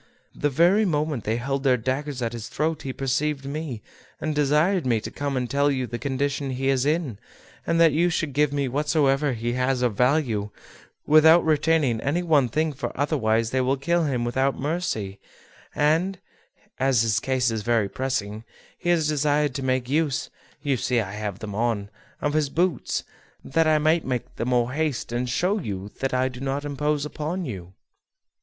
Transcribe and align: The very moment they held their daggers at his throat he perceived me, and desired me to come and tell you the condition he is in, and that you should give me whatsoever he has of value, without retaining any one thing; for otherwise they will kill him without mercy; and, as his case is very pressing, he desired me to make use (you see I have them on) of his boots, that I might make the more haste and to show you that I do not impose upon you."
The 0.33 0.49
very 0.49 0.83
moment 0.83 1.25
they 1.25 1.35
held 1.37 1.61
their 1.61 1.77
daggers 1.77 2.23
at 2.23 2.33
his 2.33 2.49
throat 2.49 2.81
he 2.81 2.91
perceived 2.91 3.45
me, 3.45 3.83
and 4.19 4.33
desired 4.33 4.83
me 4.83 4.99
to 4.99 5.11
come 5.11 5.37
and 5.37 5.47
tell 5.47 5.69
you 5.69 5.85
the 5.85 5.99
condition 5.99 6.49
he 6.49 6.69
is 6.69 6.87
in, 6.87 7.19
and 7.67 7.79
that 7.79 7.91
you 7.91 8.09
should 8.09 8.33
give 8.33 8.51
me 8.51 8.67
whatsoever 8.67 9.33
he 9.33 9.53
has 9.53 9.83
of 9.83 9.93
value, 9.95 10.49
without 11.05 11.45
retaining 11.45 12.01
any 12.01 12.23
one 12.23 12.49
thing; 12.49 12.73
for 12.73 12.91
otherwise 12.99 13.51
they 13.51 13.61
will 13.61 13.77
kill 13.77 14.05
him 14.05 14.25
without 14.25 14.59
mercy; 14.59 15.19
and, 15.75 16.17
as 16.79 17.03
his 17.03 17.19
case 17.19 17.51
is 17.51 17.61
very 17.61 17.87
pressing, 17.87 18.43
he 18.79 18.89
desired 18.89 19.51
me 19.51 19.53
to 19.53 19.61
make 19.63 19.87
use 19.87 20.31
(you 20.63 20.77
see 20.77 20.99
I 20.99 21.11
have 21.11 21.37
them 21.37 21.53
on) 21.53 21.91
of 22.21 22.33
his 22.33 22.49
boots, 22.49 23.03
that 23.43 23.67
I 23.67 23.77
might 23.77 24.03
make 24.03 24.37
the 24.37 24.45
more 24.45 24.71
haste 24.73 25.11
and 25.11 25.27
to 25.27 25.31
show 25.31 25.59
you 25.59 25.89
that 25.99 26.11
I 26.11 26.27
do 26.27 26.39
not 26.39 26.65
impose 26.65 27.05
upon 27.05 27.45
you." 27.45 27.75